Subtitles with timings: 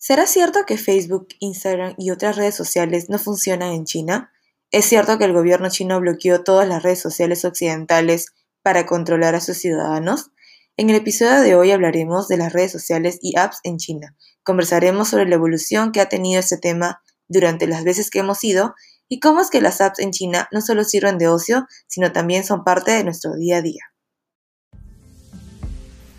[0.00, 4.30] ¿Será cierto que Facebook, Instagram y otras redes sociales no funcionan en China?
[4.70, 8.26] ¿Es cierto que el gobierno chino bloqueó todas las redes sociales occidentales
[8.62, 10.30] para controlar a sus ciudadanos?
[10.76, 14.14] En el episodio de hoy hablaremos de las redes sociales y apps en China.
[14.44, 18.76] Conversaremos sobre la evolución que ha tenido este tema durante las veces que hemos ido
[19.08, 22.44] y cómo es que las apps en China no solo sirven de ocio, sino también
[22.44, 23.82] son parte de nuestro día a día.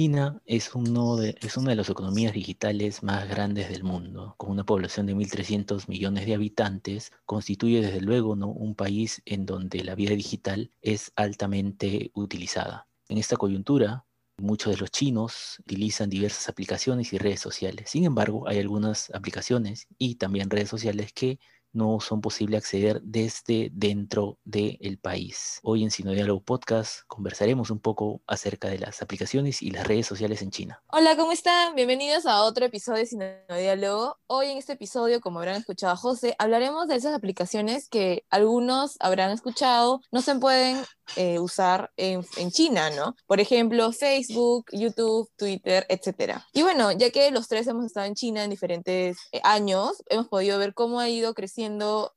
[0.00, 5.14] China es, una de las economías digitales más grandes del mundo, con una población de
[5.14, 8.48] 1.300 millones de habitantes, constituye desde luego ¿no?
[8.48, 12.88] un país en donde la vida digital es altamente utilizada.
[13.10, 14.06] En esta coyuntura,
[14.38, 17.90] muchos de los chinos utilizan diversas aplicaciones y redes sociales.
[17.90, 21.38] Sin embargo, hay algunas aplicaciones y también redes sociales que
[21.72, 25.60] no son posible acceder desde dentro del país.
[25.62, 30.42] Hoy en Sinodiálogo Podcast conversaremos un poco acerca de las aplicaciones y las redes sociales
[30.42, 30.82] en China.
[30.88, 31.74] Hola, ¿cómo están?
[31.74, 34.16] Bienvenidos a otro episodio de Sinodiálogo.
[34.26, 38.96] Hoy en este episodio, como habrán escuchado a José, hablaremos de esas aplicaciones que algunos
[39.00, 40.78] habrán escuchado, no se pueden
[41.16, 43.16] eh, usar en, en, China, ¿no?
[43.26, 46.38] Por ejemplo, Facebook, YouTube, Twitter, etc.
[46.52, 50.28] Y bueno, ya que los tres hemos estado en China en diferentes eh, años, hemos
[50.28, 51.59] podido ver cómo ha ido creciendo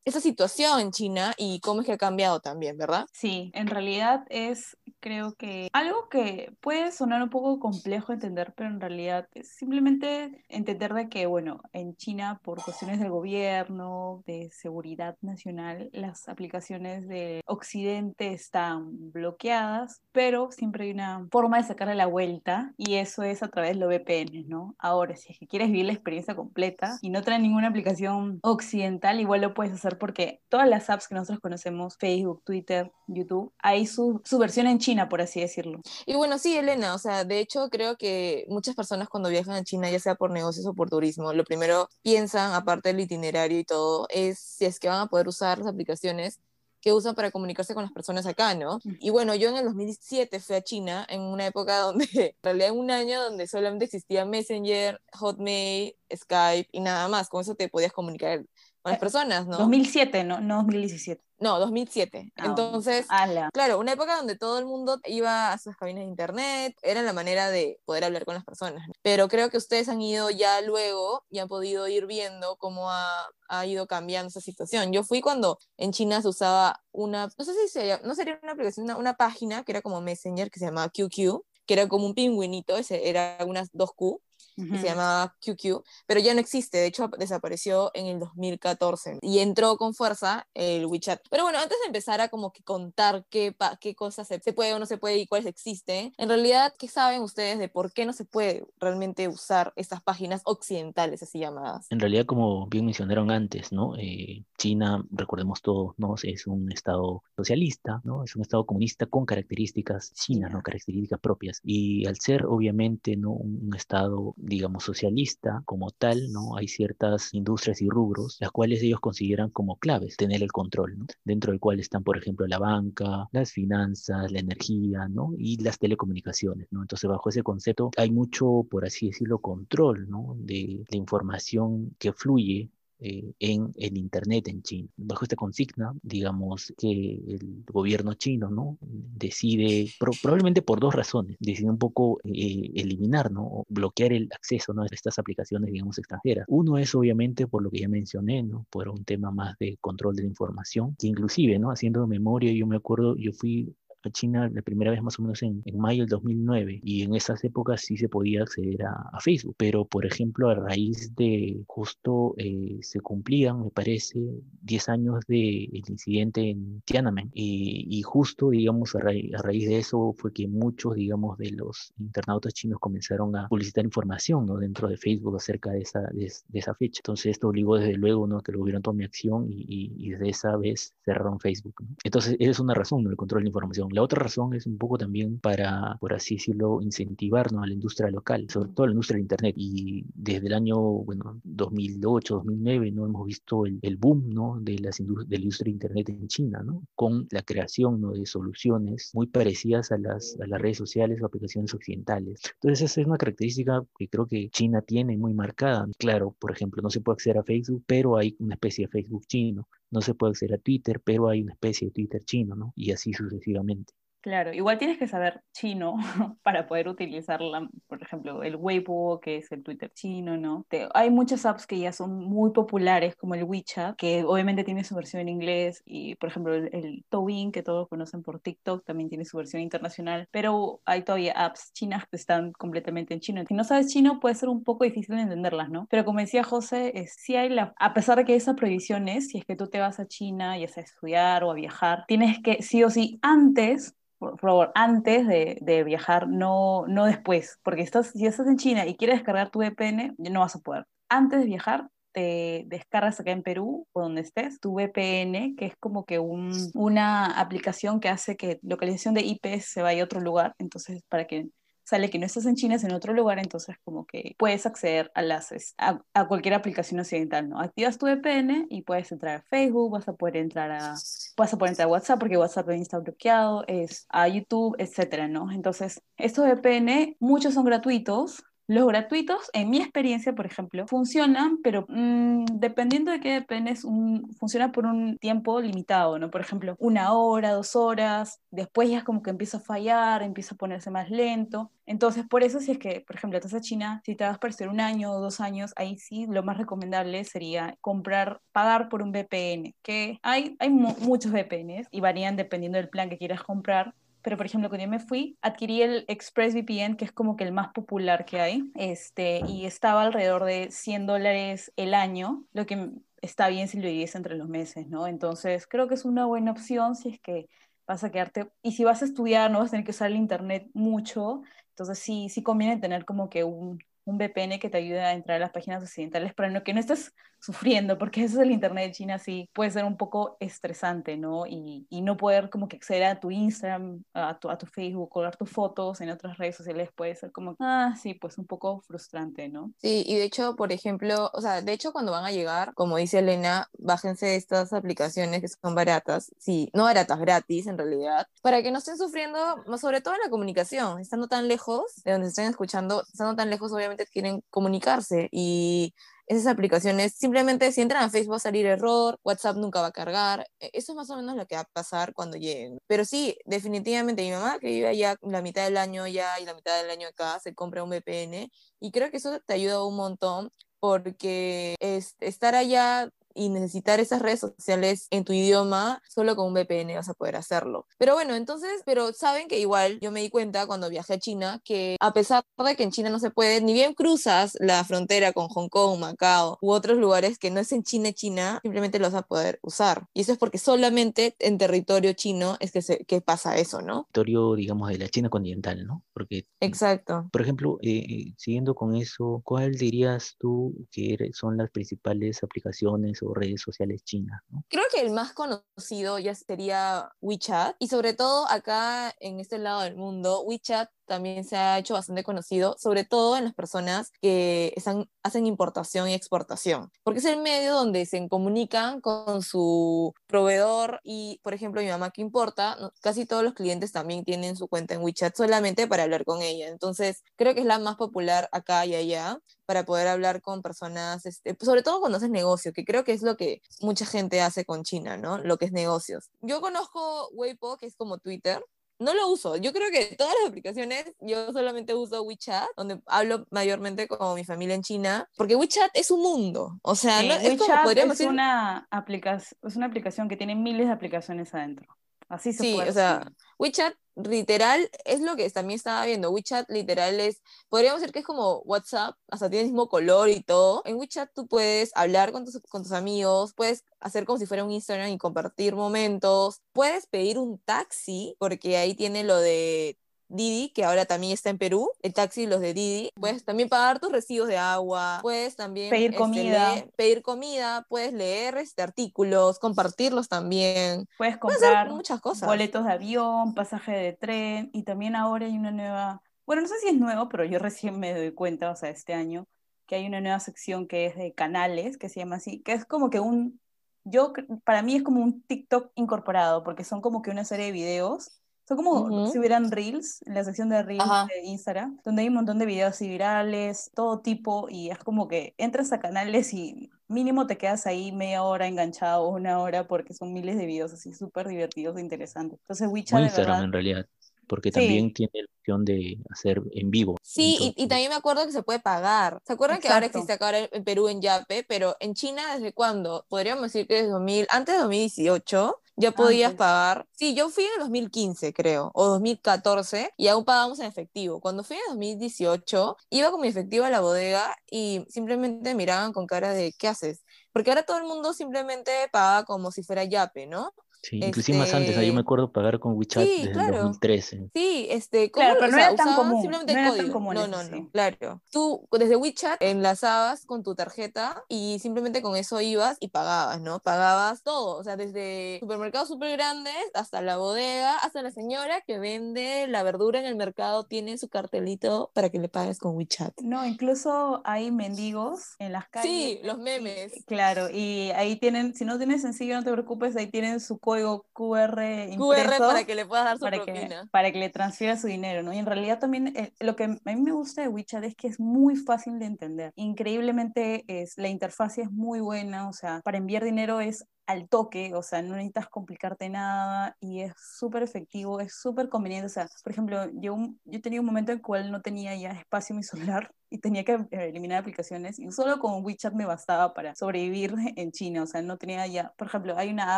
[0.05, 3.05] esa situación en China y cómo es que ha cambiado también, ¿verdad?
[3.11, 8.53] Sí, en realidad es, creo que, algo que puede sonar un poco complejo de entender,
[8.55, 14.23] pero en realidad es simplemente entender de que, bueno, en China, por cuestiones del gobierno,
[14.25, 21.63] de seguridad nacional, las aplicaciones de Occidente están bloqueadas, pero siempre hay una forma de
[21.63, 24.75] sacarle la vuelta y eso es a través de los VPN, ¿no?
[24.77, 29.19] Ahora, si es que quieres vivir la experiencia completa y no trae ninguna aplicación occidental,
[29.33, 33.87] igual lo puedes hacer porque todas las apps que nosotros conocemos, Facebook, Twitter, YouTube, hay
[33.87, 35.81] su, su versión en China, por así decirlo.
[36.05, 39.63] Y bueno, sí, Elena, o sea, de hecho creo que muchas personas cuando viajan a
[39.63, 43.63] China, ya sea por negocios o por turismo, lo primero piensan, aparte del itinerario y
[43.63, 46.39] todo, es si es que van a poder usar las aplicaciones
[46.83, 48.79] que usan para comunicarse con las personas acá, ¿no?
[48.99, 52.67] Y bueno, yo en el 2007 fui a China, en una época donde, en realidad
[52.69, 57.69] en un año donde solamente existía Messenger, Hotmail, Skype y nada más, con eso te
[57.69, 58.45] podías comunicar
[58.85, 59.57] eh, personas, ¿no?
[59.57, 61.23] 2007, no, no 2017.
[61.39, 62.31] No, 2007.
[62.37, 63.05] Ah, Entonces,
[63.51, 67.11] claro, una época donde todo el mundo iba a sus cabinas de internet, era la
[67.11, 68.87] manera de poder hablar con las personas.
[69.01, 73.27] Pero creo que ustedes han ido ya luego y han podido ir viendo cómo ha,
[73.49, 74.93] ha ido cambiando esa situación.
[74.93, 78.53] Yo fui cuando en China se usaba una, no sé si se, no sería una
[78.53, 82.05] aplicación, una, una página que era como Messenger, que se llamaba QQ, que era como
[82.05, 84.19] un pingüinito, ese era unas 2Q,
[84.55, 89.77] se llamaba QQ, pero ya no existe, de hecho desapareció en el 2014 y entró
[89.77, 91.21] con fuerza el WeChat.
[91.29, 94.73] Pero bueno, antes de empezar a como que contar qué, qué cosas se, se, puede
[94.73, 98.05] o no se puede y cuáles existen, en realidad, ¿qué saben ustedes de por qué
[98.05, 101.87] no se puede realmente usar estas páginas occidentales así llamadas?
[101.89, 103.95] En realidad, como bien mencionaron antes, ¿no?
[103.97, 106.15] Eh, China, recordemos todos, ¿no?
[106.21, 108.23] Es un estado socialista, ¿no?
[108.23, 110.61] Es un estado comunista con características chinas, ¿no?
[110.61, 111.59] Características propias.
[111.63, 113.31] Y al ser, obviamente, ¿no?
[113.31, 116.57] un estado digamos, socialista como tal, ¿no?
[116.57, 121.05] Hay ciertas industrias y rubros, las cuales ellos consideran como claves tener el control, ¿no?
[121.23, 125.33] Dentro del cual están, por ejemplo, la banca, las finanzas, la energía, ¿no?
[125.37, 126.81] Y las telecomunicaciones, ¿no?
[126.81, 130.35] Entonces, bajo ese concepto hay mucho, por así decirlo, control, ¿no?
[130.37, 132.69] De la información que fluye
[133.05, 134.87] eh, en el Internet en China.
[134.95, 138.77] Bajo esta consigna, digamos que el gobierno chino ¿no?
[138.81, 143.43] decide, probablemente por dos razones, decide un poco eh, eliminar ¿no?
[143.43, 144.83] o bloquear el acceso ¿no?
[144.83, 146.45] a estas aplicaciones, digamos, extranjeras.
[146.47, 148.65] Uno es obviamente por lo que ya mencioné, ¿no?
[148.69, 151.71] por un tema más de control de la información, que inclusive, ¿no?
[151.71, 153.75] haciendo memoria, yo me acuerdo, yo fui
[154.09, 157.15] a China la primera vez más o menos en, en, mayo del 2009 y en
[157.15, 161.63] esas épocas sí se podía acceder a, a Facebook, pero por ejemplo a raíz de
[161.67, 164.19] justo eh, se cumplían, me parece,
[164.61, 169.67] 10 años del de incidente en Tiananmen y, y justo, digamos, a, ra a, raíz
[169.67, 174.57] de eso fue que muchos, digamos, de los internautas chinos comenzaron a publicitar información ¿no?
[174.57, 176.99] dentro de Facebook acerca de esa, de, de esa fecha.
[176.99, 178.41] Entonces esto obligó desde luego ¿no?
[178.41, 181.75] que el gobierno tome acción y, y, y desde esa vez cerraron Facebook.
[181.81, 181.95] ¿no?
[182.03, 184.97] Entonces esa es una razón, el control de información La otra razón es un poco
[184.97, 189.17] también para, por así decirlo, incentivarnos a la industria local, sobre todo a la industria
[189.17, 189.55] del Internet.
[189.55, 193.05] Y desde el año, bueno, 2008, 2009, ¿no?
[193.05, 194.59] Hemos visto el, el boom, ¿no?
[194.59, 196.81] De, las de la industria de Internet en China, ¿no?
[196.95, 198.11] Con la creación, ¿no?
[198.13, 202.41] De soluciones muy parecidas a las, a las redes sociales o aplicaciones occidentales.
[202.55, 205.87] Entonces, esa es una característica que creo que China tiene muy marcada.
[205.99, 209.27] Claro, por ejemplo, no se puede acceder a Facebook, pero hay una especie de Facebook
[209.27, 209.67] chino.
[209.93, 212.73] No se puede acceder a Twitter, pero hay una especie de Twitter chino, ¿no?
[212.75, 213.93] Y así sucesivamente.
[214.23, 215.97] Claro, igual tienes que saber chino
[216.43, 220.65] para poder utilizarla, por ejemplo, el Weibo, que es el Twitter chino, ¿no?
[220.93, 224.95] hay muchas apps que ya son muy populares, como el WeChat, que obviamente tiene su
[224.95, 229.25] versión en inglés, y por ejemplo el, el que todos conocen por TikTok, también tiene
[229.25, 233.43] su versión internacional, pero hay todavía apps chinas que están completamente en chino.
[233.45, 235.85] Si no sabes chino, puede ser un poco difícil de entenderlas, ¿no?
[235.89, 239.39] Pero como decía José, es, si hay la, a pesar de que esas prohibiciones, si
[239.39, 242.41] es que tú te vas a China, ya sea a estudiar o a viajar, tienes
[242.41, 243.95] que sí o sí antes
[244.31, 248.95] por favor, antes de, viajar, no, no después, porque estás, si estás en China y
[248.95, 250.85] quieres descargar tu VPN, no vas a poder.
[251.09, 255.75] Antes de viajar, te descargas acá en Perú o donde estés tu VPN, que es
[255.77, 260.55] como que una aplicación que hace que localización de IP se vaya a otro lugar,
[260.59, 261.47] entonces para que
[261.83, 265.11] sale que no estás en China, es en otro lugar, entonces como que puedes acceder
[265.15, 267.59] a, las, a, cualquier aplicación occidental, ¿no?
[267.59, 270.95] Activas tu VPN y puedes entrar a Facebook, vas a poder entrar a,
[271.37, 275.51] vas a poder entrar a WhatsApp porque WhatsApp está bloqueado, es a YouTube, etcétera, ¿no?
[275.51, 281.85] Entonces, estos VPN, muchos son gratuitos, los gratuitos, en mi experiencia, por ejemplo, funcionan, pero
[281.89, 286.31] mm, dependiendo de qué dependes, un, funciona por un tiempo limitado, ¿no?
[286.31, 290.55] Por ejemplo, una hora, dos horas, después ya es como que empieza a fallar, empieza
[290.55, 291.71] a ponerse más lento.
[291.85, 294.51] Entonces, por eso, si es que, por ejemplo, estás a China, si te vas a
[294.51, 299.01] ser un año o dos años, ahí sí lo más recomendable sería comprar, pagar por
[299.01, 303.93] un VPN, que hay, hay muchos VPNs y varían dependiendo del plan que quieras comprar,
[304.23, 307.51] pero por ejemplo, cuando yo me fui, adquirí el ExpressVPN, que es como que el
[307.51, 312.89] más popular que hay, este, y estaba alrededor de 100 dólares el año, lo que
[313.21, 315.07] está bien si lo divides entre los meses, ¿no?
[315.07, 317.47] Entonces, creo que es una buena opción si es que
[317.85, 320.17] vas a quedarte, y si vas a estudiar, no vas a tener que usar el
[320.17, 325.01] internet mucho, entonces sí, sí conviene tener como que un, un VPN que te ayude
[325.01, 327.13] a entrar a las páginas occidentales para no, que no estés
[327.43, 331.45] sufriendo, porque eso es el Internet de China, sí, puede ser un poco estresante, ¿no?
[331.45, 335.09] Y, y no poder como que acceder a tu Instagram, a tu, a tu Facebook,
[335.09, 338.79] colgar tus fotos en otras redes sociales puede ser como, ah, sí, pues un poco
[338.87, 339.73] frustrante, ¿no?
[339.81, 342.95] Sí, y de hecho, por ejemplo, o sea, de hecho cuando van a llegar, como
[342.95, 348.63] dice Elena, bájense estas aplicaciones que son baratas, sí, no baratas, gratis en realidad, para
[348.63, 349.37] que no estén sufriendo,
[349.77, 353.73] sobre todo en la comunicación, estando tan lejos de donde estén escuchando, estando tan lejos,
[353.73, 355.93] obviamente quieren comunicarse y
[356.27, 359.91] esas aplicaciones, simplemente si entran a Facebook va a salir error, WhatsApp nunca va a
[359.91, 362.79] cargar, e, eso es más o menos lo que va a pasar cuando lleguen.
[362.87, 366.53] Pero sí, definitivamente mi mamá que vive allá la mitad del año ya y la
[366.53, 368.49] mitad del año acá, se compra un VPN
[368.79, 374.21] y creo que eso te ayuda un montón porque es, estar allá y necesitar esas
[374.21, 377.87] redes sociales en tu idioma, solo con un VPN vas a poder hacerlo.
[377.97, 381.61] Pero bueno, entonces, pero saben que igual yo me di cuenta cuando viajé a China
[381.63, 385.33] que a pesar de que en China no se puede, ni bien cruzas la frontera
[385.33, 389.11] con Hong Kong, Macao u otros lugares que no es en China, China, simplemente los
[389.11, 390.07] vas a poder usar.
[390.13, 394.07] Y eso es porque solamente en territorio chino es que, se, que pasa eso, ¿no?
[394.11, 396.03] Territorio, digamos, de la China continental, ¿no?
[396.13, 397.29] Porque, Exacto.
[397.31, 403.22] Por ejemplo, eh, eh, siguiendo con eso, ¿cuál dirías tú que son las principales aplicaciones
[403.33, 404.41] redes sociales chinas.
[404.69, 409.81] Creo que el más conocido ya sería WeChat y sobre todo acá en este lado
[409.81, 414.73] del mundo, WeChat también se ha hecho bastante conocido, sobre todo en las personas que
[414.75, 420.99] están, hacen importación y exportación, porque es el medio donde se comunican con su proveedor
[421.03, 424.93] y, por ejemplo, mi mamá que importa, casi todos los clientes también tienen su cuenta
[424.93, 426.67] en WeChat solamente para hablar con ella.
[426.67, 431.25] Entonces, creo que es la más popular acá y allá para poder hablar con personas,
[431.25, 434.65] este, sobre todo cuando haces negocio, que creo que es lo que mucha gente hace
[434.65, 435.37] con China, ¿no?
[435.37, 436.29] Lo que es negocios.
[436.41, 438.63] Yo conozco Weibo, que es como Twitter,
[438.99, 439.57] no lo uso.
[439.57, 444.43] Yo creo que todas las aplicaciones, yo solamente uso WeChat, donde hablo mayormente con mi
[444.43, 446.79] familia en China, porque WeChat es un mundo.
[446.81, 450.87] O sea, no, es como podríamos es Una aplicación, es una aplicación que tiene miles
[450.87, 451.87] de aplicaciones adentro.
[452.33, 456.31] Así se sí, puede o sea, WeChat literal es lo que también estaba viendo.
[456.31, 460.41] WeChat literal es, podríamos decir que es como WhatsApp, hasta tiene el mismo color y
[460.41, 460.81] todo.
[460.85, 464.63] En WeChat tú puedes hablar con tus, con tus amigos, puedes hacer como si fuera
[464.63, 469.99] un Instagram y compartir momentos, puedes pedir un taxi, porque ahí tiene lo de
[470.33, 473.11] Didi, que ahora también está en Perú, el taxi, los de Didi.
[473.19, 478.13] Puedes también pagar tus residuos de agua, puedes también pedir este, comida, pedir comida, puedes
[478.13, 481.07] leer este, artículos, compartirlos también.
[481.17, 482.47] Puedes comprar muchas cosas.
[482.47, 486.79] boletos de avión, pasaje de tren y también ahora hay una nueva, bueno, no sé
[486.79, 489.45] si es nuevo, pero yo recién me doy cuenta, o sea, este año,
[489.85, 492.85] que hay una nueva sección que es de canales, que se llama así, que es
[492.85, 493.59] como que un,
[494.03, 497.71] yo, para mí es como un TikTok incorporado, porque son como que una serie de
[497.71, 502.27] videos son como si hubieran reels, en la sección de reels de Instagram, donde hay
[502.29, 506.89] un montón de videos virales, todo tipo, y es como que entras a canales y
[507.07, 511.13] mínimo te quedas ahí media hora enganchado, una hora, porque son miles de videos así
[511.13, 512.59] súper divertidos e interesantes.
[512.61, 513.21] Entonces, WeChat.
[513.21, 514.05] Instagram en realidad
[514.47, 517.17] porque también tiene la opción de hacer en vivo.
[517.21, 519.39] Sí, y, también me acuerdo que se puede pagar.
[519.45, 521.63] ¿Se acuerdan que ahora existe acá en Perú en Yape?
[521.67, 523.25] Pero en China, ¿desde cuándo?
[523.29, 527.07] Podríamos decir que desde 2000, antes de 2018, ya podías pagar.
[527.11, 531.39] Sí, yo fui en 2015, creo, o 2014, y aún pagamos en efectivo.
[531.39, 536.25] Cuando fui en 2018, iba con mi efectivo a la bodega y simplemente miraban con
[536.25, 537.23] cara de, ¿qué haces?
[537.51, 540.73] Porque ahora todo el mundo simplemente paga como si fuera Yape, ¿no?
[541.03, 544.49] Sí, inclusive más antes, yo me este acuerdo pagar con WeChat desde el 2013.
[544.53, 546.41] Sí, este, claro, pero no era tan común.
[546.41, 547.33] Simplemente no código.
[547.33, 548.41] no, no, no, claro.
[548.51, 553.79] Tú desde WeChat enlazabas con tu tarjeta y simplemente con eso ibas y pagabas, ¿no?
[553.79, 558.97] Pagabas todo, o sea, desde supermercados súper grandes hasta la bodega, hasta la señora que
[558.97, 563.41] vende la verdura en el mercado tiene su cartelito para que le pagues con WeChat.
[563.41, 566.09] No, incluso hay mendigos en las calles.
[566.09, 567.11] Sí, los memes.
[567.25, 570.92] Claro, y ahí tienen, si no tienes sencillo, no te preocupes, ahí tienen su código
[571.33, 571.75] QR
[572.17, 575.43] QR para que le puedas dar su para Que, para que le transfiera su dinero,
[575.43, 575.53] ¿no?
[575.53, 578.27] Y en realidad también eh, lo que a mí me gusta de WeChat es que
[578.27, 579.71] es muy fácil de entender.
[579.75, 584.93] Increíblemente es, la interfaz es muy buena, o sea, para enviar dinero es al toque,
[584.93, 589.27] o sea, no necesitas complicarte nada y es súper efectivo, es súper conveniente.
[589.27, 592.31] O sea, por ejemplo, yo, yo tenía un momento en el cual no tenía ya
[592.31, 596.25] espacio en mi celular y tenía que eh, eliminar aplicaciones y solo con WeChat me
[596.25, 598.23] bastaba para sobrevivir en China.
[598.23, 599.97] O sea, no tenía ya, por ejemplo, hay una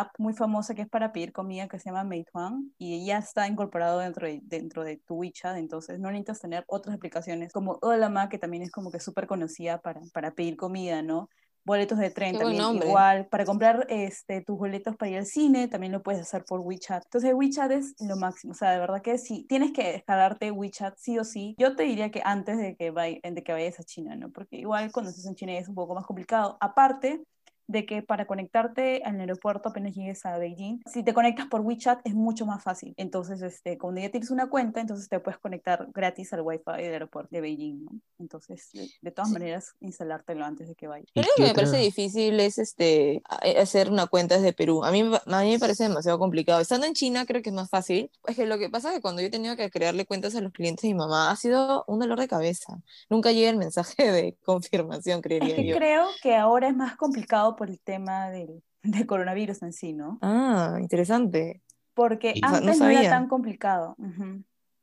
[0.00, 3.48] app muy famosa que es para pedir comida que se llama Meituan y ya está
[3.48, 8.28] incorporado dentro de, dentro de tu WeChat, entonces no necesitas tener otras aplicaciones como Olama,
[8.28, 11.28] que también es como que súper conocida para, para pedir comida, ¿no?
[11.66, 13.26] Boletos de tren también igual.
[13.26, 17.04] Para comprar este, tus boletos para ir al cine también lo puedes hacer por WeChat.
[17.04, 18.52] Entonces WeChat es lo máximo.
[18.52, 21.82] O sea, de verdad que si tienes que descargarte WeChat sí o sí, yo te
[21.82, 24.30] diría que antes de que, vay de que vayas a China, ¿no?
[24.30, 26.56] Porque igual cuando estás en China es un poco más complicado.
[26.60, 27.24] Aparte,
[27.66, 32.00] de que para conectarte al aeropuerto apenas llegues a Beijing, si te conectas por WeChat
[32.04, 32.94] es mucho más fácil.
[32.96, 36.92] Entonces, este, cuando ya tienes una cuenta, entonces te puedes conectar gratis al Wi-Fi del
[36.92, 37.90] aeropuerto de Beijing, ¿no?
[38.18, 38.70] Entonces,
[39.02, 41.08] de, todas maneras, instalártelo antes de que vayas.
[41.14, 44.84] Lo que me parece difícil es este, eh, hacer una cuenta desde Perú.
[44.84, 46.60] A mí, a mí me parece demasiado complicado.
[46.60, 48.10] Estando en China creo que es más fácil.
[48.26, 50.40] Es que lo que pasa es que cuando yo he tenido que crearle cuentas a
[50.40, 52.80] los clientes de mi mamá ha sido un dolor de cabeza.
[53.10, 55.76] Nunca llega el mensaje de confirmación, creería es que yo.
[55.76, 58.62] Creo que ahora es más complicado por el tema del,
[59.06, 60.18] coronavirus en sí, ¿no?
[60.22, 61.62] Ah, interesante.
[61.94, 63.96] Porque antes no, era tan complicado.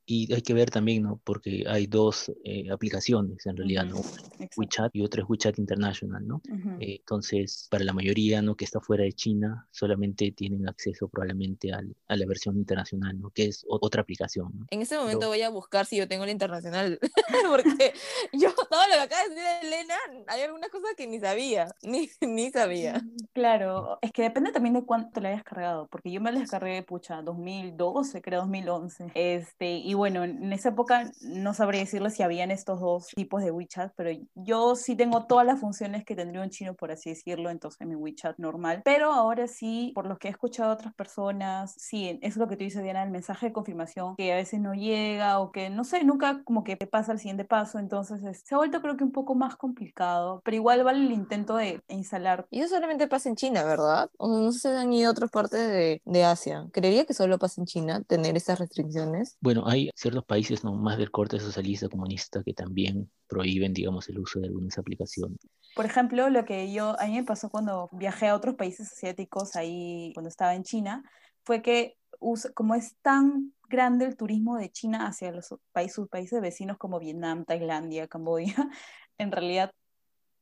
[0.06, 1.22] Y hay que ver también, ¿no?
[1.24, 4.02] Porque hay dos eh, aplicaciones en realidad, ¿no?
[4.58, 6.42] WeChat y otra es WeChat International, ¿no?
[6.80, 8.56] Eh, entonces, para la mayoría, ¿no?
[8.56, 13.30] Que está fuera de China, solamente tienen acceso probablemente al, a la versión internacional, ¿no?
[13.30, 14.68] Que es otra aplicación, ¿no?
[14.72, 17.00] En ese momento voy a buscar si yo tengo la internacional,
[17.50, 17.94] porque
[18.34, 19.96] yo todo lo que acaba de decir Elena,
[20.28, 23.02] hay algunas cosas que ni sabía, ni, ni sabía.
[23.34, 26.84] Claro, es que depende también de cuánto le hayas cargado, porque yo me la descargué,
[26.84, 32.24] pucha, 2012, creo 2011, este, y y bueno, en esa época no sabría decirle si
[32.24, 36.42] habían estos dos tipos de WeChat, pero yo sí tengo todas las funciones que tendría
[36.42, 38.82] un chino, por así decirlo, entonces mi WeChat normal.
[38.84, 42.58] Pero ahora sí, por lo que he escuchado a otras personas, sí, es lo que
[42.58, 45.84] tú dices, Diana, el mensaje de confirmación que a veces no llega o que no
[45.84, 49.12] sé, nunca como que pasa el siguiente paso, entonces se ha vuelto creo que un
[49.12, 52.48] poco más complicado, pero igual vale el intento de instalar.
[52.50, 54.10] Y eso solamente pasa en China, ¿verdad?
[54.18, 56.66] O no sé si han ido a otras partes de, de Asia.
[56.72, 59.38] Creería que solo pasa en China tener esas restricciones.
[59.40, 59.66] Bueno,
[59.96, 60.74] ciertos países ¿no?
[60.74, 65.38] más del corte socialista comunista que también prohíben, digamos, el uso de algunas aplicaciones.
[65.76, 69.56] Por ejemplo, lo que yo, a mí me pasó cuando viajé a otros países asiáticos,
[69.56, 71.04] ahí cuando estaba en China,
[71.44, 71.98] fue que
[72.54, 77.00] como es tan grande el turismo de China hacia los países, sus países vecinos como
[77.00, 78.56] Vietnam, Tailandia, Camboya,
[79.18, 79.72] en realidad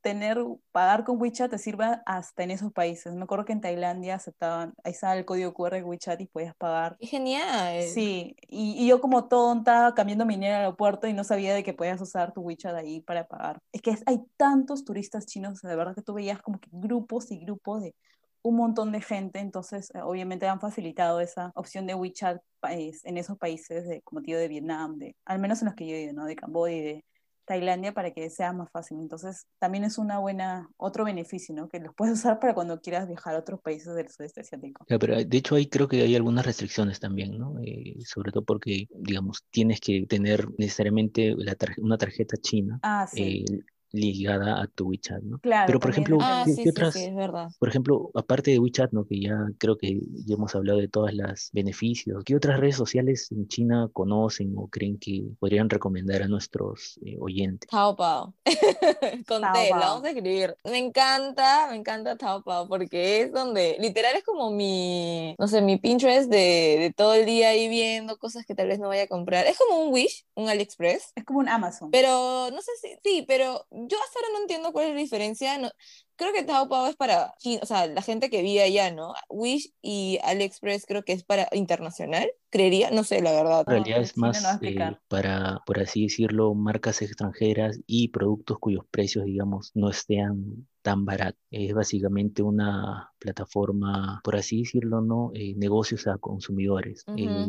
[0.01, 0.37] tener,
[0.71, 3.13] pagar con WeChat te sirva hasta en esos países.
[3.13, 6.55] Me acuerdo que en Tailandia aceptaban, ahí estaba el código QR de WeChat y podías
[6.55, 6.97] pagar.
[6.99, 7.83] genial!
[7.83, 11.73] Sí, y, yo como tonta cambiando mi dinero al aeropuerto y no sabía de que
[11.73, 13.59] podías usar tu WeChat ahí para pagar.
[13.71, 17.39] Es que hay tantos turistas chinos, de verdad que tú veías como que grupos y
[17.39, 17.95] grupos de
[18.43, 23.37] un montón de gente, entonces eh, obviamente han facilitado esa opción de WeChat en esos
[23.37, 26.13] países, de, como tío de Vietnam, de, al menos en los que yo he ido,
[26.13, 26.25] ¿no?
[26.25, 27.05] de Camboya y de
[27.51, 28.97] Tailandia para que sea más fácil.
[29.01, 31.67] Entonces, también es una buena, otro beneficio, ¿no?
[31.67, 34.85] Que los puedes usar para cuando quieras viajar a otros países del sudeste asiático.
[34.87, 37.59] pero de hecho ahí creo que hay algunas restricciones también, ¿no?
[37.59, 41.35] Eh, sobre todo porque, digamos, tienes que tener necesariamente
[41.77, 42.79] una tarjeta china.
[42.83, 43.43] Ah, sí.
[43.45, 45.39] Eh, ligada a tu WeChat, ¿no?
[45.39, 47.49] Claro, Pero por ejemplo, ah, ¿qué, otras, es verdad.
[47.59, 49.05] por ejemplo, aparte de WeChat, ¿no?
[49.05, 53.31] Que ya creo que ya hemos hablado de todos los beneficios, ¿qué otras redes sociales
[53.31, 57.69] en China conocen o creen que podrían recomendar a nuestros eh, oyentes?
[57.69, 58.33] Taobao.
[59.27, 60.55] Con T, la vamos a escribir.
[60.63, 65.77] Me encanta, me encanta Taobao porque es donde, literal es como mi, no sé, mi
[65.77, 69.07] Pinterest de, de todo el día ahí viendo cosas que tal vez no vaya a
[69.07, 69.45] comprar.
[69.47, 71.13] Es como un Wish, un AliExpress.
[71.15, 71.91] Es como un Amazon.
[71.91, 75.57] Pero, no sé si, sí, pero yo hasta ahora no entiendo cuál es la diferencia.
[75.57, 75.69] No,
[76.15, 79.13] creo que Taobao es para, o sea, la gente que vive allá, ¿no?
[79.29, 83.63] Wish y AliExpress creo que es para internacional, creería, no sé, la verdad.
[83.67, 89.25] En realidad es más eh, para, por así decirlo, marcas extranjeras y productos cuyos precios,
[89.25, 91.39] digamos, no estén tan baratos.
[91.51, 95.31] Es básicamente una plataforma, por así decirlo, ¿no?
[95.35, 97.03] Eh, negocios a consumidores.
[97.15, 97.47] Eh,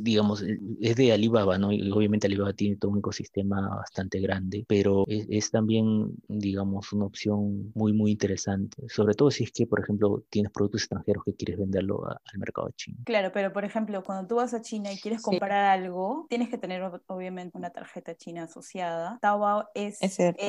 [0.00, 0.42] digamos,
[0.80, 1.72] es de Alibaba, ¿no?
[1.72, 7.04] Y obviamente Alibaba tiene todo un ecosistema bastante grande, pero es, es también, digamos, una
[7.04, 11.34] opción muy, muy interesante, sobre todo si es que, por ejemplo, tienes productos extranjeros que
[11.34, 12.98] quieres venderlo al mercado chino.
[13.04, 16.58] Claro, pero por ejemplo, cuando tú vas a China y quieres comprar algo, tienes que
[16.58, 19.18] tener obviamente una tarjeta china asociada.
[19.20, 19.98] Taobao es,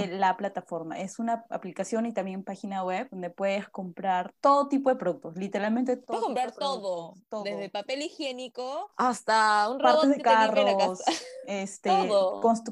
[0.10, 4.96] la plataforma, es una aplicación y también página web donde puedes comprar todo tipo de
[4.96, 6.06] productos, literalmente todo.
[6.08, 11.04] Puedes comprar todo, desde papel higiénico hasta un robot de carros,
[11.48, 11.90] este,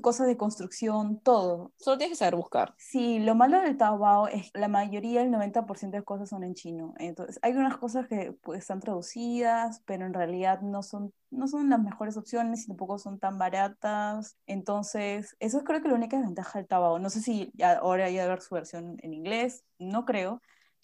[0.01, 1.71] cosas de construcción, todo.
[1.77, 2.73] Solo tienes que saber buscar.
[2.77, 6.93] Sí, lo malo del Taobao es la mayoría, el 90% de cosas son en chino.
[6.97, 11.69] Entonces, hay unas cosas que pues, están traducidas, pero en realidad no son, no son
[11.69, 14.37] las mejores opciones y tampoco son tan baratas.
[14.45, 16.99] Entonces, eso es creo que la única desventaja del Taobao.
[16.99, 20.41] No sé si ahora hay a ver su versión en inglés, no creo,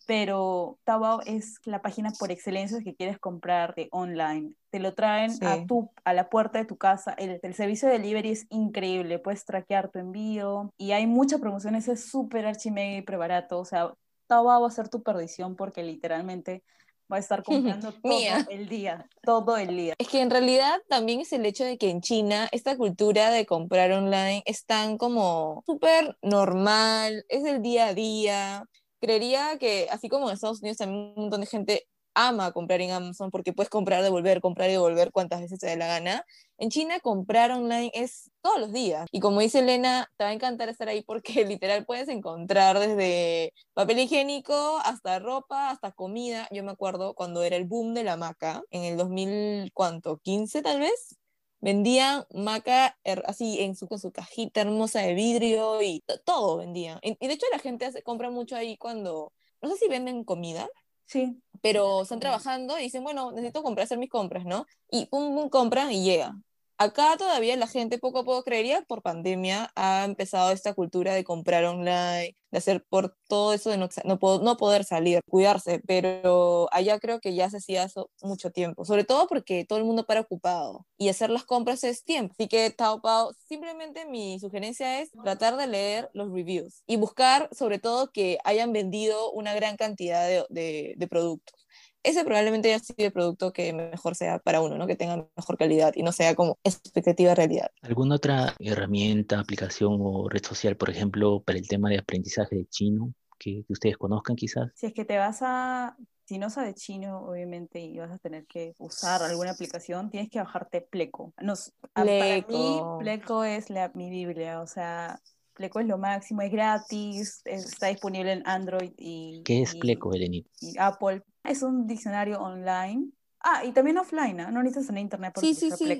[0.08, 4.56] pero Taobao es la página por excelencia que quieres comprar de online.
[4.72, 7.14] Te lo traen a, tu, a la puerta de tu casa.
[7.14, 9.20] El, el, servicio de delivery es increíble.
[9.20, 11.88] Puedes traquear tu envío y hay muchas promociones.
[11.88, 13.60] Es súper archimega y prebarato.
[13.60, 13.94] O sea,
[14.28, 16.64] Taobao va a ser tu perdición porque literalmente
[17.12, 18.12] va a estar comprando todo
[18.50, 19.96] el día, todo el día.
[19.98, 23.46] Es que en realidad también es el hecho de que en China esta cultura de
[23.46, 28.66] comprar online es tan como súper normal, es el día a día.
[29.02, 31.88] Creería que así como en Estados Unidos también un montón de gente
[32.28, 35.78] ama comprar en Amazon porque puedes comprar, devolver, comprar y devolver cuantas veces te dé
[35.78, 36.26] la gana.
[36.58, 39.08] En China comprar online es todos los días.
[39.12, 43.54] Y como dice Elena, te va a encantar estar ahí porque literal puedes encontrar desde
[43.74, 46.48] papel higiénico hasta ropa, hasta comida.
[46.52, 50.20] Yo me acuerdo cuando era el boom de la maca, en el 2000, ¿cuánto?
[50.20, 51.20] ¿15 tal vez?
[51.62, 57.00] vendían maca así en su, con su cajita hermosa de vidrio y todo vendían.
[57.02, 60.70] Y, de hecho la gente hace, compra mucho ahí cuando, no sé si venden comida,
[61.10, 61.42] Sí.
[61.62, 64.66] Pero están trabajando y dicen, bueno, necesito comprar, hacer mis compras, ¿no?
[64.92, 66.36] Y pum, pum, compran y llega.
[66.82, 71.26] Acá todavía la gente poco a poco creería por pandemia ha empezado esta cultura de
[71.26, 76.98] comprar online, de hacer por todo eso de no, no, poder salir, cuidarse, pero allá
[77.00, 80.22] creo que ya se hacía eso mucho tiempo, sobre todo porque todo el mundo para
[80.22, 82.34] ocupado y hacer las compras es tiempo.
[82.40, 87.80] Así que Taobao, simplemente mi sugerencia es tratar de leer los reviews y buscar sobre
[87.80, 91.59] todo que hayan vendido una gran cantidad de, de productos
[92.04, 94.88] ese probablemente haya sido el producto que mejor sea para uno, ¿no?
[94.88, 97.70] Que tenga mejor calidad y no sea como expectativa realidad.
[97.82, 102.66] ¿Alguna otra herramienta, aplicación o red social, por ejemplo, para el tema de aprendizaje de
[102.66, 104.72] chino que, ustedes conozcan quizás?
[104.76, 108.46] Si es que te vas a si no sabes chino, obviamente, y vas a tener
[108.46, 111.34] que usar alguna aplicación, tienes que bajarte Pleco.
[111.42, 112.06] Nos, Para
[112.48, 115.20] mí, Pleco es la, mi Biblia, o sea,
[115.60, 119.42] Pleco es lo máximo, es gratis, está disponible en Android y...
[119.44, 121.22] ¿Qué es Pleco, Y Apple.
[121.44, 123.10] Es un diccionario online
[123.42, 124.52] Ah, y también offline, ¿no?
[124.52, 125.98] No necesitas tener internet por Sí, sí, sí,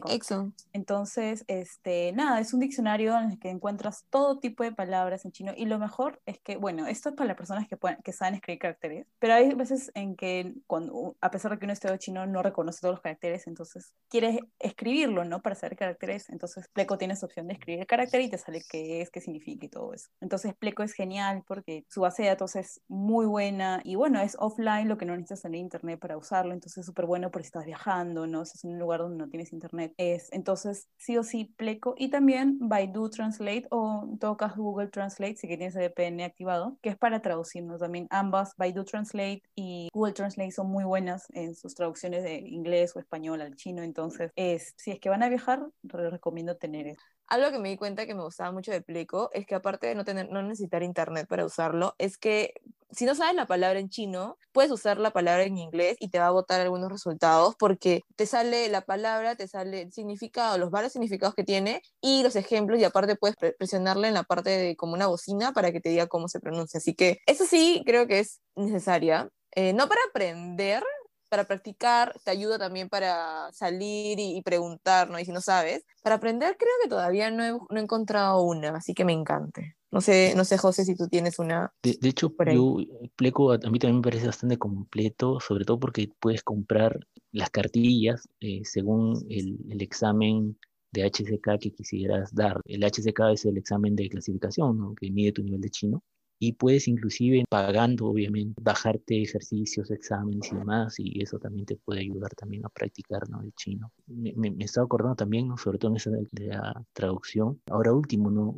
[0.74, 5.32] Entonces, este, nada, es un diccionario en el que encuentras todo tipo de palabras en
[5.32, 8.12] chino y lo mejor es que, bueno, esto es para las personas que, pueden, que
[8.12, 11.98] saben escribir caracteres, pero hay veces en que cuando, a pesar de que uno estudia
[11.98, 15.42] chino no reconoce todos los caracteres, entonces quieres escribirlo, ¿no?
[15.42, 19.02] Para saber caracteres, entonces Pleco tienes opción de escribir el carácter y te sale qué
[19.02, 20.10] es, qué significa y todo eso.
[20.20, 24.36] Entonces Pleco es genial porque su base de datos es muy buena y bueno, es
[24.40, 27.42] offline, lo que no necesitas tener internet para usarlo, entonces es súper bueno bueno por
[27.42, 28.42] estás viajando, ¿no?
[28.44, 29.94] Es un lugar donde no tienes internet.
[29.98, 31.96] Es, entonces, sí o sí, Pleco.
[31.98, 36.24] Y también Baidu Translate o en todo caso Google Translate, si que tienes el VPN
[36.24, 38.08] activado, que es para traducirnos también.
[38.10, 43.00] Ambas, Baidu Translate y Google Translate son muy buenas en sus traducciones de inglés o
[43.00, 43.84] español al chino.
[43.84, 47.04] Entonces, es, si es que van a viajar, recomiendo tener eso.
[47.28, 49.94] Algo que me di cuenta que me gustaba mucho de Pleco es que aparte de
[49.94, 52.56] no, tener, no necesitar internet para usarlo, es que
[52.92, 56.20] si no sabes la palabra en chino, puedes usar la palabra en inglés y te
[56.20, 60.72] va a botar algunos resultados porque te sale la palabra, te sale el significado, los
[60.72, 64.76] varios significados que tiene y los ejemplos y aparte puedes presionarle en la parte de
[64.76, 66.80] como una bocina para que te diga cómo se pronuncia.
[66.80, 69.30] Así que eso sí creo que es necesaria.
[69.56, 70.84] Eh, no para aprender,
[71.30, 75.20] para practicar, te ayuda también para salir y, preguntar, ¿no?
[75.20, 78.94] Y si no sabes, para aprender creo que todavía no he, no encontrado una, así
[78.94, 79.76] que me encante.
[79.92, 81.74] No sé, no sé, José, si tú tienes una.
[81.82, 82.78] De, hecho, yo,
[83.16, 87.00] Pleco a mí también me parece bastante completo, sobre todo porque puedes comprar
[87.32, 90.58] las cartillas eh, según el, el, examen
[90.92, 92.62] de HCK que quisieras dar.
[92.66, 94.96] El HCK es el examen de clasificación, ¿no?
[94.96, 96.04] que mide tu nivel de chino
[96.40, 102.00] y puedes inclusive pagando obviamente bajarte ejercicios, exámenes y demás y eso también te puede
[102.00, 103.42] ayudar también a practicar ¿no?
[103.42, 103.92] el chino.
[104.08, 105.58] Me, me, me estaba acordando también, ¿no?
[105.58, 107.62] sobre todo en esa de la traducción.
[107.70, 108.58] Ahora último, ¿no?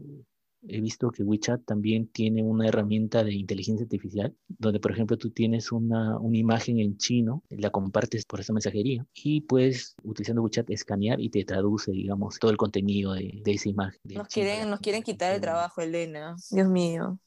[0.67, 5.31] He visto que WeChat también tiene una herramienta de inteligencia artificial, donde por ejemplo tú
[5.31, 10.69] tienes una, una imagen en chino, la compartes por esa mensajería y puedes, utilizando WeChat,
[10.69, 13.99] escanear y te traduce, digamos, todo el contenido de, de esa imagen.
[14.03, 16.35] Nos quieren, nos quieren quitar el trabajo, Elena.
[16.51, 17.19] Dios mío.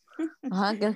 [0.51, 0.87] Ajá, que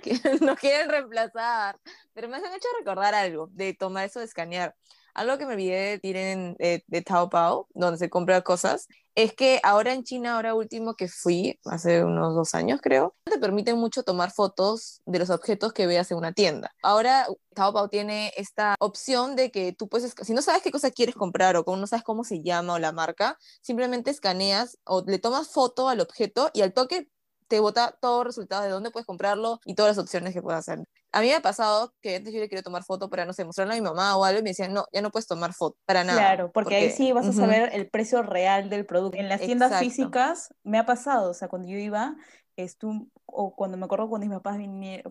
[0.41, 1.79] nos, quieren, reemplazar.
[2.13, 4.75] Pero me han hecho recordar algo de tomar eso de escanear.
[5.19, 9.35] Algo que me olvidé de decir en, eh, de Taobao, donde se compran cosas, es
[9.35, 13.77] que ahora en China, ahora último que fui, hace unos dos años creo, te permiten
[13.79, 16.73] mucho tomar fotos de los objetos que veas en una tienda.
[16.85, 21.17] Ahora Taobao tiene esta opción de que tú puedes, si no sabes qué cosa quieres
[21.17, 25.49] comprar o no sabes cómo se llama o la marca, simplemente escaneas o le tomas
[25.49, 27.09] foto al objeto y al toque
[27.49, 30.61] te bota todos los resultados de dónde puedes comprarlo y todas las opciones que puedes
[30.61, 30.85] hacer.
[31.13, 33.45] A mí me ha pasado que antes yo le quería tomar foto para, no sé,
[33.45, 35.79] mostrarlo a mi mamá o algo y me decían, no, ya no puedes tomar foto
[35.87, 36.19] para nada.
[36.19, 39.19] Claro, porque, ahí sí vas a saber el precio real del producto.
[39.19, 42.17] En las tiendas físicas me ha pasado, o sea, cuando yo iba,
[42.65, 44.59] estuve, o cuando me acuerdo cuando mis papás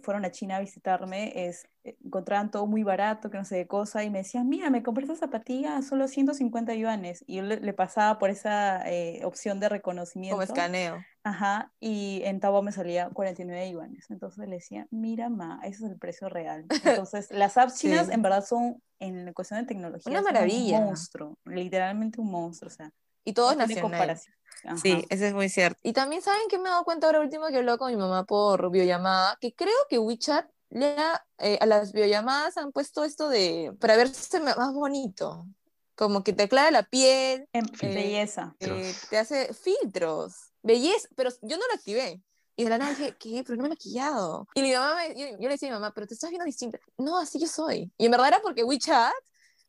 [0.01, 3.67] fueron a China a visitarme, es, eh, encontraban todo muy barato, que no sé qué
[3.67, 7.73] cosa, y me decían, mira, me compré esta zapatilla solo 150 yuanes, y yo le,
[7.73, 10.35] pasaba por esa eh, opción de reconocimiento.
[10.35, 11.03] Como escaneo.
[11.23, 15.91] Ajá, y en Tabo me salía 49 yuanes, entonces le decía, mira, ma, ese es
[15.91, 16.65] el precio real.
[17.05, 20.79] Entonces, las apps chinas en verdad son, en cuestión de tecnología, una maravilla.
[20.79, 22.91] un monstruo, literalmente un monstruo, o sea.
[23.25, 24.17] Y todo es nacional.
[24.81, 25.79] Sí, eso es muy cierto.
[25.83, 28.25] Y también saben que me he dado cuenta ahora último que habló con mi mamá
[28.25, 30.95] por videollamada, que creo que WeChat le
[31.37, 35.45] eh, a las videollamadas han puesto esto de para verse más bonito.
[35.95, 37.47] Como que te aclara la piel.
[37.53, 38.55] En eh, belleza.
[38.59, 40.51] Eh, te hace filtros.
[40.61, 41.07] Belleza.
[41.15, 42.21] Pero yo no lo activé.
[42.55, 43.43] Y de la nada dije, ¿qué?
[43.43, 44.47] Pero no me he maquillado.
[44.53, 46.79] Y mi mamá yo, le decía a mi mamá, pero te estás viendo distinta.
[46.97, 47.91] No, así yo soy.
[47.97, 49.13] Y en verdad era porque WeChat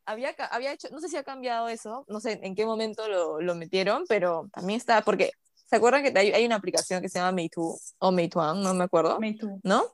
[0.09, 3.41] había, había hecho, no sé si ha cambiado eso, no sé en qué momento lo,
[3.41, 5.33] lo metieron, pero también está, porque
[5.67, 8.85] ¿se acuerdan que hay, hay, una aplicación que se llama Meitu o Meituan, no me
[8.85, 9.21] acuerdo?
[9.21, 9.61] Meitu.
[9.63, 9.85] ¿No?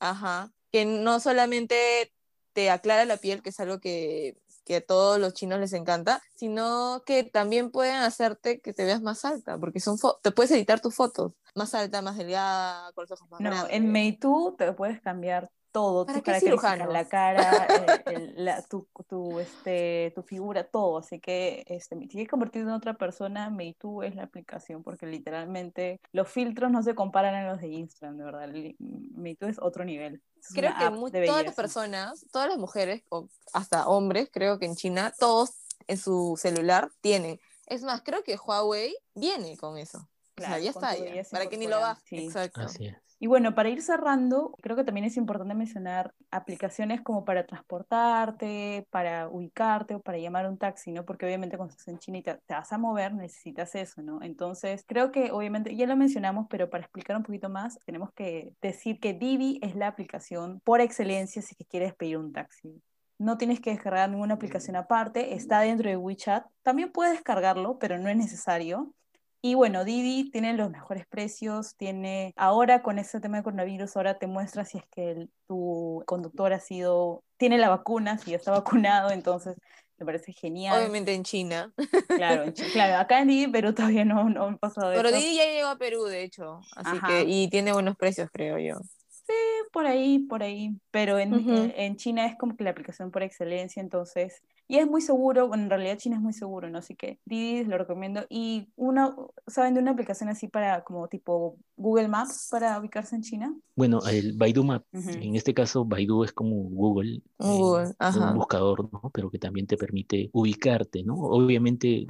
[0.00, 0.50] Ajá.
[0.72, 2.12] Que no solamente
[2.52, 6.20] te aclara la piel, que es algo que, que a todos los chinos les encanta,
[6.34, 10.80] sino que también pueden hacerte que te veas más alta, porque son te puedes editar
[10.80, 15.00] tus fotos, más alta, más delgada, con los ojos más no, en Meitu te puedes
[15.00, 16.56] cambiar todo, ¿Para tu
[16.90, 17.66] la cara,
[18.06, 20.98] eh, la, tu, tu, este, tu figura, todo.
[20.98, 26.00] Así que este, si quieres convertirte en otra persona, Meitu es la aplicación, porque literalmente
[26.12, 28.48] los filtros no se comparan a los de Instagram, de verdad.
[28.78, 30.22] Meitu es otro nivel.
[30.54, 30.72] creo
[31.12, 35.52] que todas las personas, todas las mujeres, o hasta hombres, creo que en China, todos
[35.86, 37.40] en su celular tienen.
[37.66, 39.98] Es más, creo que Huawei viene con eso.
[40.38, 42.24] o sea, ya está, ya, para que ni lo bajes.
[42.24, 42.62] Exacto.
[42.62, 43.09] Así es.
[43.22, 48.86] Y bueno, para ir cerrando, creo que también es importante mencionar aplicaciones como para transportarte,
[48.90, 51.04] para ubicarte o para llamar a un taxi, ¿no?
[51.04, 54.22] Porque obviamente cuando estás en China y te, vas a mover, necesitas eso, ¿no?
[54.22, 58.54] Entonces, creo que obviamente, ya lo mencionamos, pero para explicar un poquito más, tenemos que
[58.62, 62.80] decir que Divi es la aplicación por excelencia si quieres pedir un taxi.
[63.18, 66.46] No tienes que descargar ninguna aplicación aparte, está dentro de WeChat.
[66.62, 68.94] También puedes descargarlo, pero no es necesario.
[69.42, 74.18] Y bueno, Didi tiene los mejores precios, tiene, ahora con este tema de coronavirus, ahora
[74.18, 78.50] te muestra si es que tu conductor ha sido, tiene la vacuna, si ya está
[78.62, 79.56] vacunado, entonces
[79.98, 80.78] me parece genial.
[80.78, 81.72] Obviamente en China.
[82.08, 85.68] Claro, claro acá en Didi, pero todavía no, no han pasado Pero Didi ya llegó
[85.68, 88.74] a Perú, de hecho, así que, y tiene buenos precios, creo yo.
[89.08, 89.32] Sí,
[89.72, 91.32] por ahí, por ahí, pero en,
[91.76, 95.64] en, China es como que la aplicación por excelencia, entonces y es muy seguro, bueno,
[95.64, 96.78] en realidad China es muy seguro, ¿no?
[96.78, 98.24] Así que Didi lo recomiendo.
[98.28, 103.22] Y uno, ¿saben de una aplicación así para como tipo Google Maps para ubicarse en
[103.22, 103.52] China?
[103.74, 108.88] Bueno, el Baidu Map, en este caso Baidu es como Google, Google eh, un buscador,
[108.92, 109.10] ¿no?
[109.12, 111.16] Pero que también te permite ubicarte, ¿no?
[111.16, 112.06] Obviamente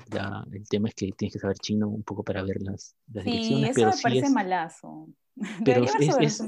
[0.53, 3.31] el tema es que tienes que saber chino un poco para ver las, las sí,
[3.31, 3.71] direcciones.
[3.71, 5.09] Eso pero me parece malazo.
[5.65, 6.43] Pero es,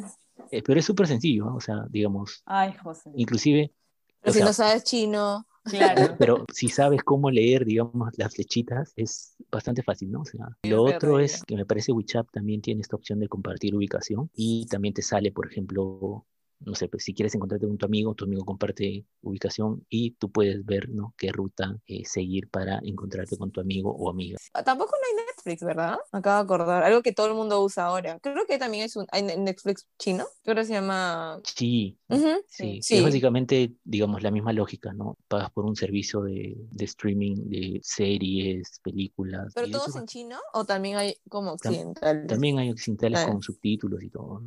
[0.51, 2.43] eh, pero es súper sencillo, o sea, digamos.
[2.45, 3.11] Ay, José.
[3.15, 3.73] Inclusive.
[4.21, 5.47] Pero si no sabes chino.
[5.65, 5.95] Claro.
[6.19, 10.23] Pero si sabes cómo leer, digamos, las flechitas, es bastante fácil, ¿no?
[10.23, 13.75] O sea, lo otro es que me parece WeChat también tiene esta opción de compartir
[13.75, 16.27] ubicación y también te sale, por ejemplo,
[16.65, 20.31] no sé, pues si quieres encontrarte con tu amigo, tu amigo comparte ubicación y tú
[20.31, 21.15] puedes ver, ¿no?
[21.17, 24.39] Qué ruta eh, seguir para encontrarte con tu amigo o amiga.
[24.55, 25.99] Ah, tampoco no hay Netflix, ¿verdad?
[26.13, 28.19] Me acabo de acordar, algo que todo el mundo usa ahora.
[28.21, 31.41] Creo que también es un, hay Netflix chino, creo que se llama...
[31.45, 31.99] Sí,
[32.49, 32.97] sí, sí.
[32.97, 35.17] Es básicamente, digamos, la misma lógica, ¿no?
[35.29, 39.53] Pagas por un servicio de, de streaming de series, películas.
[39.55, 42.27] ¿Pero todos en chino o también hay como occidentales?
[42.27, 44.43] También hay occidentales con subtítulos y todo.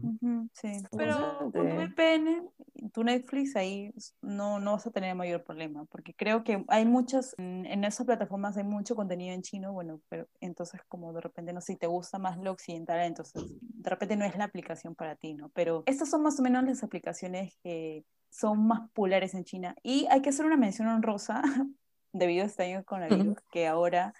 [0.54, 1.50] sí, pero
[2.94, 7.36] tu Netflix ahí no, no vas a tener mayor problema, porque creo que hay muchas,
[7.38, 11.62] en, esas plataformas hay mucho contenido en chino, bueno, pero entonces como de repente, no
[11.62, 15.16] sé, si te gusta más lo occidental, entonces de repente no es la aplicación para
[15.16, 15.50] ti, ¿no?
[15.50, 19.76] Pero estas son más o menos las aplicaciones que son más populares en China.
[19.84, 21.42] Y hay que hacer una mención honrosa,
[22.14, 24.14] debido a este año con la virus, que ahora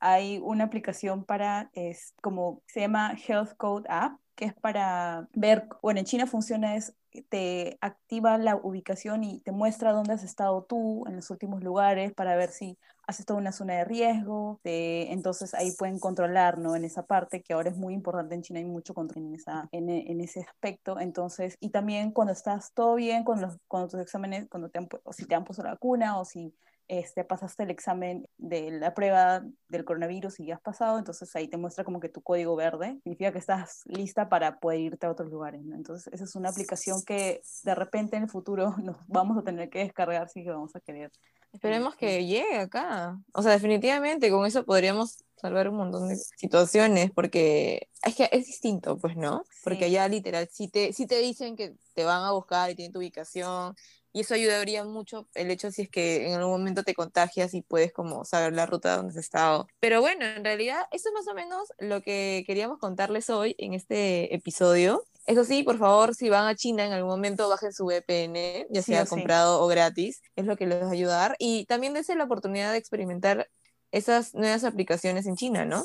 [0.00, 5.68] hay una aplicación para, es como, se llama Health Code App, que es para ver,
[5.80, 6.94] bueno, en China funciona es,
[7.28, 12.12] te activa la ubicación y te muestra dónde has estado tú en los últimos lugares
[12.12, 16.76] para ver si has estado en una zona de riesgo, entonces ahí pueden controlar, ¿no?
[16.76, 19.68] En esa parte, que ahora es muy importante en China, hay mucho control en, esa,
[19.72, 24.00] en, en ese aspecto, entonces, y también cuando estás todo bien, con los, cuando tus
[24.00, 26.54] exámenes, cuando te han, o si te han puesto la vacuna o si
[26.92, 31.48] este, pasaste el examen de la prueba del coronavirus y ya has pasado, entonces ahí
[31.48, 35.10] te muestra como que tu código verde significa que estás lista para poder irte a
[35.10, 35.62] otros lugares.
[35.72, 39.70] Entonces, esa es una aplicación que de repente en el futuro nos vamos a tener
[39.70, 41.10] que descargar si vamos a querer.
[41.50, 43.18] Esperemos que llegue acá.
[43.32, 48.46] O sea, definitivamente con eso podríamos salvar un montón de situaciones, porque es que es
[48.46, 49.44] distinto, pues, ¿no?
[49.64, 52.92] Porque allá literal, si te, si te dicen que te van a buscar y tienen
[52.92, 53.74] tu ubicación
[54.12, 57.62] y eso ayudaría mucho el hecho si es que en algún momento te contagias y
[57.62, 59.66] puedes como saber la ruta donde has estado.
[59.80, 63.74] Pero bueno, en realidad eso es más o menos lo que queríamos contarles hoy en
[63.74, 65.04] este episodio.
[65.26, 68.82] Eso sí, por favor, si van a China en algún momento, bajen su VPN, ya
[68.82, 71.36] sea comprado o gratis, es lo que les va a ayudar.
[71.38, 73.48] Y también dense la oportunidad de experimentar
[73.92, 75.84] esas nuevas aplicaciones en China, ¿no?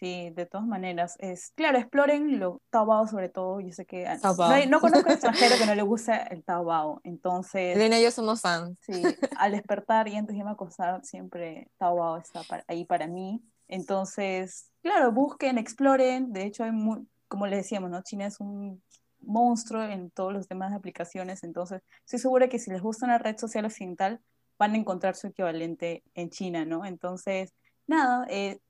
[0.00, 1.16] Sí, de todas maneras.
[1.18, 3.60] Es, claro, exploren lo Taobao sobre todo.
[3.60, 7.02] Yo sé que no, no, conozco a extranjero que no le guste el Taobao.
[7.04, 7.76] Entonces.
[7.76, 8.78] Elena y yo somos fans.
[8.80, 9.02] Sí,
[9.36, 13.42] al despertar y antes de irme a acostar, siempre Taobao está ahí para mí.
[13.68, 16.32] Entonces, claro, busquen, exploren.
[16.32, 18.02] De hecho, hay muy, como les decíamos, ¿no?
[18.02, 18.82] China es un
[19.20, 21.44] monstruo en todos los demás aplicaciones.
[21.44, 24.18] Entonces, estoy segura que si les gusta una red social occidental,
[24.58, 26.86] van a encontrar su equivalente en China, ¿no?
[26.86, 27.52] Entonces,
[27.86, 28.60] nada, eh,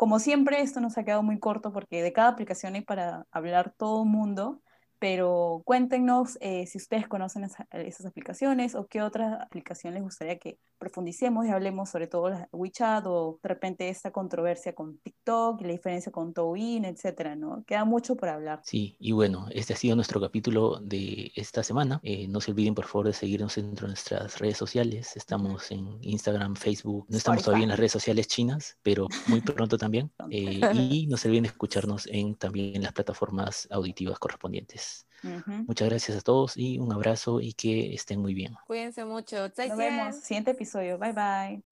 [0.00, 3.74] como siempre, esto nos ha quedado muy corto porque de cada aplicación hay para hablar
[3.76, 4.62] todo el mundo,
[4.98, 10.58] pero cuéntenos eh, si ustedes conocen esas aplicaciones o qué otras aplicaciones les gustaría que
[10.80, 15.64] profundicemos y hablemos sobre todo la WeChat o de repente esta controversia con TikTok y
[15.64, 17.62] la diferencia con Douyin, etcétera, ¿no?
[17.66, 18.62] Queda mucho por hablar.
[18.64, 22.00] Sí, y bueno, este ha sido nuestro capítulo de esta semana.
[22.02, 25.16] Eh, no se olviden por favor de seguirnos en nuestras redes sociales.
[25.16, 27.06] Estamos en Instagram, Facebook.
[27.08, 30.10] No estamos todavía en las redes sociales chinas, pero muy pronto también.
[30.30, 35.06] Eh, y no se olviden de escucharnos en también las plataformas auditivas correspondientes.
[35.22, 38.54] Muchas gracias a todos y un abrazo y que estén muy bien.
[38.66, 39.48] Cuídense mucho.
[39.56, 40.16] Nos vemos.
[40.16, 40.98] Siguiente episodio.
[40.98, 41.69] Bye bye.